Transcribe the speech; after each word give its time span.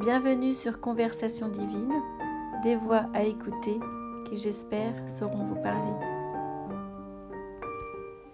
Bienvenue 0.00 0.54
sur 0.54 0.80
Conversation 0.80 1.50
divine, 1.50 1.92
des 2.62 2.74
voix 2.74 3.10
à 3.12 3.22
écouter 3.24 3.78
qui 4.24 4.36
j'espère 4.38 4.94
sauront 5.06 5.44
vous 5.44 5.62
parler. 5.62 5.92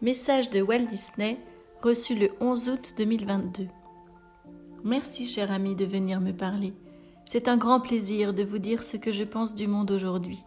Message 0.00 0.48
de 0.48 0.62
Walt 0.62 0.86
Disney 0.86 1.36
reçu 1.82 2.14
le 2.14 2.30
11 2.40 2.70
août 2.70 2.94
2022. 2.96 3.66
Merci 4.84 5.26
cher 5.26 5.52
ami 5.52 5.76
de 5.76 5.84
venir 5.84 6.22
me 6.22 6.32
parler. 6.32 6.72
C'est 7.26 7.46
un 7.46 7.58
grand 7.58 7.80
plaisir 7.80 8.32
de 8.32 8.42
vous 8.42 8.58
dire 8.58 8.82
ce 8.82 8.96
que 8.96 9.12
je 9.12 9.24
pense 9.24 9.54
du 9.54 9.66
monde 9.66 9.90
aujourd'hui. 9.90 10.42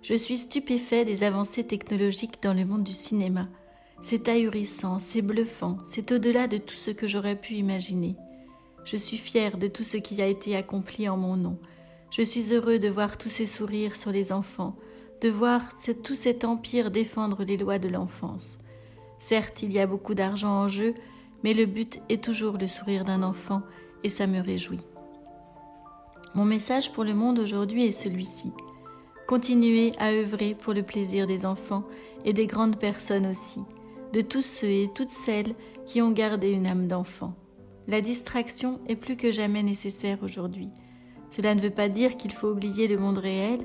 Je 0.00 0.14
suis 0.14 0.38
stupéfait 0.38 1.04
des 1.04 1.24
avancées 1.24 1.66
technologiques 1.66 2.42
dans 2.42 2.54
le 2.54 2.64
monde 2.64 2.84
du 2.84 2.94
cinéma. 2.94 3.48
C'est 4.00 4.28
ahurissant, 4.28 4.98
c'est 4.98 5.20
bluffant, 5.20 5.76
c'est 5.84 6.10
au-delà 6.10 6.48
de 6.48 6.56
tout 6.56 6.74
ce 6.74 6.90
que 6.90 7.06
j'aurais 7.06 7.36
pu 7.36 7.52
imaginer. 7.56 8.16
Je 8.84 8.96
suis 8.96 9.16
fier 9.16 9.58
de 9.58 9.68
tout 9.68 9.84
ce 9.84 9.96
qui 9.96 10.20
a 10.22 10.26
été 10.26 10.56
accompli 10.56 11.08
en 11.08 11.16
mon 11.16 11.36
nom. 11.36 11.58
Je 12.10 12.22
suis 12.22 12.52
heureux 12.52 12.78
de 12.78 12.88
voir 12.88 13.16
tous 13.16 13.28
ces 13.28 13.46
sourires 13.46 13.96
sur 13.96 14.10
les 14.10 14.32
enfants, 14.32 14.76
de 15.20 15.28
voir 15.28 15.62
tout 16.02 16.16
cet 16.16 16.44
empire 16.44 16.90
défendre 16.90 17.44
les 17.44 17.56
lois 17.56 17.78
de 17.78 17.88
l'enfance. 17.88 18.58
Certes, 19.18 19.62
il 19.62 19.72
y 19.72 19.78
a 19.78 19.86
beaucoup 19.86 20.14
d'argent 20.14 20.50
en 20.50 20.68
jeu, 20.68 20.94
mais 21.44 21.54
le 21.54 21.64
but 21.64 22.00
est 22.08 22.22
toujours 22.22 22.58
le 22.58 22.66
sourire 22.66 23.04
d'un 23.04 23.22
enfant, 23.22 23.62
et 24.02 24.08
ça 24.08 24.26
me 24.26 24.40
réjouit. 24.40 24.80
Mon 26.34 26.44
message 26.44 26.92
pour 26.92 27.04
le 27.04 27.14
monde 27.14 27.38
aujourd'hui 27.38 27.84
est 27.84 27.92
celui-ci. 27.92 28.52
Continuez 29.28 29.92
à 29.98 30.10
œuvrer 30.10 30.54
pour 30.54 30.74
le 30.74 30.82
plaisir 30.82 31.26
des 31.26 31.46
enfants 31.46 31.84
et 32.24 32.32
des 32.32 32.46
grandes 32.46 32.78
personnes 32.78 33.26
aussi, 33.26 33.60
de 34.12 34.20
tous 34.22 34.42
ceux 34.42 34.68
et 34.68 34.90
toutes 34.92 35.10
celles 35.10 35.54
qui 35.86 36.02
ont 36.02 36.10
gardé 36.10 36.50
une 36.50 36.66
âme 36.66 36.88
d'enfant. 36.88 37.34
La 37.88 38.00
distraction 38.00 38.80
est 38.86 38.96
plus 38.96 39.16
que 39.16 39.32
jamais 39.32 39.62
nécessaire 39.62 40.18
aujourd'hui. 40.22 40.68
Cela 41.30 41.54
ne 41.54 41.60
veut 41.60 41.70
pas 41.70 41.88
dire 41.88 42.16
qu'il 42.16 42.32
faut 42.32 42.48
oublier 42.48 42.86
le 42.86 42.98
monde 42.98 43.18
réel, 43.18 43.60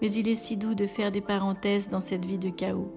mais 0.00 0.12
il 0.12 0.28
est 0.28 0.34
si 0.34 0.56
doux 0.56 0.74
de 0.74 0.86
faire 0.86 1.12
des 1.12 1.20
parenthèses 1.20 1.88
dans 1.88 2.00
cette 2.00 2.24
vie 2.24 2.38
de 2.38 2.50
chaos. 2.50 2.92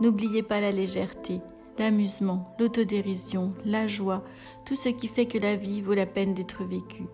N'oubliez 0.00 0.42
pas 0.42 0.60
la 0.60 0.70
légèreté, 0.70 1.40
l'amusement, 1.78 2.54
l'autodérision, 2.58 3.52
la 3.64 3.86
joie, 3.86 4.24
tout 4.64 4.74
ce 4.74 4.88
qui 4.88 5.06
fait 5.06 5.26
que 5.26 5.38
la 5.38 5.54
vie 5.54 5.82
vaut 5.82 5.94
la 5.94 6.06
peine 6.06 6.34
d'être 6.34 6.64
vécue. 6.64 7.06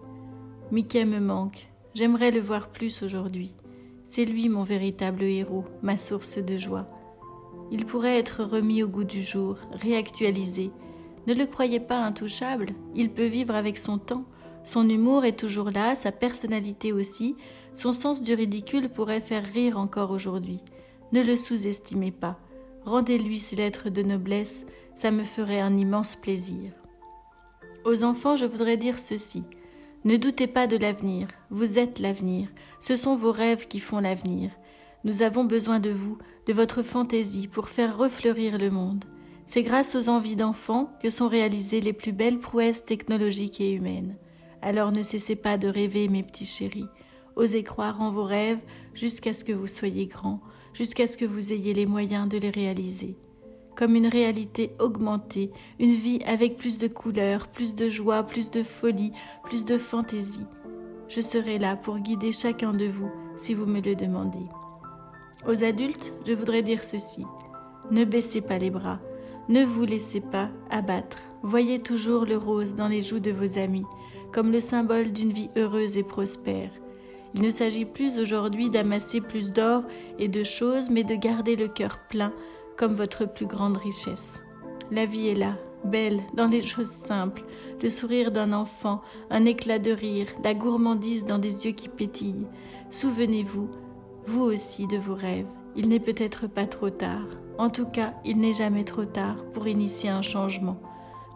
Mickey 0.71 1.05
me 1.05 1.21
manque, 1.21 1.69
j'aimerais 1.95 2.31
le 2.31 2.41
voir 2.41 2.69
plus 2.69 3.03
aujourd'hui. 3.03 3.55
C'est 4.07 4.25
lui 4.25 4.49
mon 4.49 4.63
véritable 4.63 5.25
héros, 5.25 5.65
ma 5.83 5.97
source 5.97 6.39
de 6.39 6.57
joie. 6.57 6.87
Il 7.71 7.85
pourrait 7.85 8.19
être 8.19 8.45
remis 8.45 8.83
au 8.83 8.89
goût 8.89 9.05
du 9.05 9.23
jour, 9.23 9.59
réactualisé, 9.73 10.71
ne 11.27 11.35
le 11.35 11.47
croyez 11.47 11.81
pas 11.81 11.99
intouchable, 11.99 12.75
il 12.95 13.11
peut 13.11 13.27
vivre 13.27 13.55
avec 13.55 13.79
son 13.79 13.99
temps, 13.99 14.25
son 14.65 14.89
humour 14.89 15.25
est 15.25 15.39
toujours 15.39 15.71
là, 15.71 15.95
sa 15.95 16.13
personnalité 16.13 16.93
aussi, 16.93 17.37
son 17.75 17.93
sens 17.93 18.23
du 18.23 18.35
ridicule 18.35 18.89
pourrait 18.89 19.21
faire 19.21 19.45
rire 19.45 19.79
encore 19.79 20.11
aujourd'hui. 20.11 20.61
Ne 21.13 21.23
le 21.23 21.37
sous-estimez 21.37 22.11
pas. 22.11 22.39
Rendez-lui 22.85 23.39
ses 23.39 23.57
lettres 23.57 23.89
de 23.89 24.03
noblesse, 24.03 24.67
ça 24.95 25.11
me 25.11 25.25
ferait 25.25 25.61
un 25.61 25.77
immense 25.77 26.17
plaisir. 26.17 26.73
Aux 27.85 28.03
enfants, 28.03 28.37
je 28.37 28.45
voudrais 28.45 28.77
dire 28.77 28.99
ceci. 28.99 29.43
Ne 30.05 30.17
doutez 30.17 30.47
pas 30.47 30.67
de 30.67 30.77
l'avenir, 30.77 31.29
vous 31.51 31.79
êtes 31.79 31.99
l'avenir, 31.99 32.49
ce 32.81 32.95
sont 32.95 33.15
vos 33.15 33.33
rêves 33.33 33.69
qui 33.69 33.81
font 33.81 34.01
l'avenir. 34.01 34.51
Nous 35.05 35.23
avons 35.23 35.45
besoin 35.45 35.81
de 35.81 35.91
vous, 35.91 36.19
de 36.47 36.53
votre 36.53 36.83
fantaisie 36.83 37.49
pour 37.49 37.69
faire 37.69 37.97
refleurir 37.97 38.59
le 38.59 38.71
monde. 38.71 39.05
C'est 39.49 39.63
grâce 39.63 39.95
aux 39.95 40.11
envies 40.11 40.37
d'enfants 40.37 40.93
que 41.03 41.09
sont 41.09 41.27
réalisées 41.27 41.81
les 41.81 41.95
plus 41.95 42.13
belles 42.13 42.39
prouesses 42.39 42.85
technologiques 42.85 43.63
et 43.63 43.73
humaines. 43.73 44.19
Alors 44.61 44.93
ne 44.93 45.03
cessez 45.03 45.37
pas 45.37 45.57
de 45.57 45.69
rêver, 45.69 46.07
mes 46.09 46.23
petits 46.23 46.45
chéris. 46.45 46.91
Osez 47.35 47.63
croire 47.63 48.03
en 48.03 48.11
vos 48.11 48.25
rêves 48.25 48.61
jusqu'à 48.93 49.33
ce 49.33 49.45
que 49.45 49.55
vous 49.55 49.67
soyez 49.67 50.05
grands, 50.05 50.43
jusqu'à 50.75 51.07
ce 51.07 51.17
que 51.17 51.25
vous 51.25 51.55
ayez 51.55 51.73
les 51.73 51.87
moyens 51.87 52.29
de 52.29 52.37
les 52.37 52.51
réaliser. 52.51 53.17
Comme 53.75 53.97
une 53.97 54.09
réalité 54.09 54.73
augmentée, 54.81 55.51
une 55.79 55.95
vie 55.95 56.21
avec 56.27 56.59
plus 56.59 56.77
de 56.77 56.87
couleurs, 56.87 57.49
plus 57.49 57.75
de 57.75 57.89
joie, 57.89 58.25
plus 58.25 58.51
de 58.51 58.63
folie, 58.63 59.13
plus 59.45 59.65
de 59.65 59.79
fantaisie. 59.79 60.45
Je 61.09 61.23
serai 61.23 61.59
là 61.59 61.75
pour 61.75 62.01
guider 62.01 62.33
chacun 62.33 62.75
de 62.75 62.87
vous 62.87 63.11
si 63.39 63.55
vous 63.55 63.65
me 63.65 63.81
le 63.81 63.97
demandez. 63.97 64.47
Aux 65.47 65.65
adultes, 65.65 66.13
je 66.27 66.35
voudrais 66.35 66.63
dire 66.63 66.85
ceci. 66.85 67.25
Ne 67.91 68.05
baissez 68.05 68.43
pas 68.43 68.59
les 68.59 68.69
bras, 68.69 69.01
ne 69.49 69.65
vous 69.65 69.85
laissez 69.85 70.21
pas 70.21 70.51
abattre. 70.71 71.19
Voyez 71.43 71.81
toujours 71.81 72.25
le 72.27 72.37
rose 72.37 72.75
dans 72.75 72.89
les 72.89 73.01
joues 73.01 73.21
de 73.21 73.31
vos 73.31 73.59
amis, 73.59 73.87
comme 74.33 74.53
le 74.53 74.61
symbole 74.61 75.13
d'une 75.13 75.33
vie 75.33 75.51
heureuse 75.57 75.97
et 75.97 76.03
prospère. 76.03 76.71
Il 77.35 77.43
ne 77.43 77.51
s'agit 77.51 77.85
plus 77.85 78.19
aujourd'hui 78.19 78.71
d'amasser 78.71 79.21
plus 79.21 79.53
d'or 79.53 79.85
et 80.19 80.29
de 80.29 80.43
choses, 80.43 80.91
mais 80.91 81.05
de 81.05 81.15
garder 81.15 81.57
le 81.57 81.69
cœur 81.69 81.99
plein 82.09 82.33
comme 82.77 82.93
votre 82.93 83.27
plus 83.27 83.47
grande 83.47 83.77
richesse. 83.77 84.41
La 84.91 85.07
vie 85.07 85.29
est 85.29 85.35
là, 85.35 85.57
belle, 85.85 86.21
dans 86.35 86.47
les 86.47 86.63
choses 86.63 86.91
simples, 86.91 87.45
le 87.83 87.91
sourire 87.91 88.31
d'un 88.33 88.53
enfant, 88.53 89.03
un 89.31 89.45
éclat 89.45 89.79
de 89.79 89.93
rire, 89.93 90.29
la 90.43 90.55
gourmandise 90.55 91.25
dans 91.25 91.39
des 91.39 91.67
yeux 91.67 91.73
qui 91.73 91.89
pétillent. 91.89 92.47
Souvenez-vous, 92.91 93.69
vous 94.27 94.43
aussi, 94.43 94.87
de 94.87 94.97
vos 94.97 95.15
rêves. 95.15 95.49
Il 95.77 95.89
n'est 95.89 96.01
peut-être 96.01 96.47
pas 96.47 96.67
trop 96.67 96.91
tard. 96.91 97.27
En 97.59 97.71
tout 97.71 97.87
cas, 97.87 98.15
il 98.25 98.39
n'est 98.39 98.53
jamais 98.53 98.85
trop 98.85 99.05
tard 99.05 99.37
pour 99.53 99.67
initier 99.67 100.09
un 100.09 100.23
changement, 100.23 100.79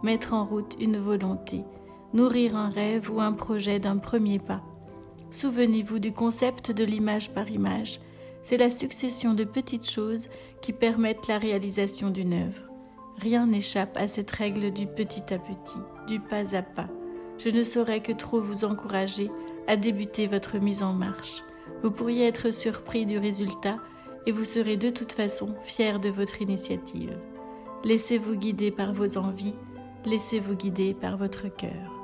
mettre 0.04 0.32
en 0.32 0.44
route 0.44 0.76
une 0.80 0.96
volonté, 0.96 1.64
nourrir 2.14 2.56
un 2.56 2.68
rêve 2.68 3.10
ou 3.10 3.20
un 3.20 3.32
projet 3.32 3.80
d'un 3.80 3.96
premier 3.98 4.38
pas. 4.38 4.62
Souvenez-vous 5.32 5.98
du 5.98 6.12
concept 6.12 6.70
de 6.70 6.84
l'image 6.84 7.32
par 7.34 7.50
image. 7.50 8.00
C'est 8.44 8.56
la 8.56 8.70
succession 8.70 9.34
de 9.34 9.44
petites 9.44 9.90
choses 9.90 10.28
qui 10.60 10.72
permettent 10.72 11.26
la 11.26 11.38
réalisation 11.38 12.10
d'une 12.10 12.34
œuvre. 12.34 12.62
Rien 13.18 13.46
n'échappe 13.46 13.96
à 13.96 14.06
cette 14.06 14.30
règle 14.30 14.72
du 14.72 14.86
petit 14.86 15.34
à 15.34 15.38
petit, 15.38 15.78
du 16.06 16.20
pas 16.20 16.54
à 16.54 16.62
pas. 16.62 16.88
Je 17.38 17.48
ne 17.48 17.64
saurais 17.64 18.00
que 18.00 18.12
trop 18.12 18.40
vous 18.40 18.64
encourager 18.64 19.30
à 19.66 19.76
débuter 19.76 20.26
votre 20.28 20.58
mise 20.58 20.82
en 20.82 20.92
marche. 20.92 21.42
Vous 21.82 21.90
pourriez 21.90 22.26
être 22.26 22.52
surpris 22.52 23.06
du 23.06 23.18
résultat 23.18 23.78
et 24.26 24.32
vous 24.32 24.44
serez 24.44 24.76
de 24.76 24.90
toute 24.90 25.12
façon 25.12 25.54
fier 25.64 26.00
de 26.00 26.08
votre 26.08 26.42
initiative. 26.42 27.16
Laissez-vous 27.84 28.36
guider 28.36 28.70
par 28.70 28.92
vos 28.92 29.18
envies, 29.18 29.54
laissez-vous 30.04 30.54
guider 30.54 30.94
par 30.94 31.16
votre 31.16 31.48
cœur. 31.48 32.01